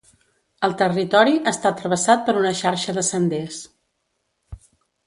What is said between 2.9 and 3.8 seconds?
de senders.